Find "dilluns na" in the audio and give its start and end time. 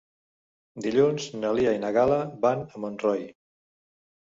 0.85-1.51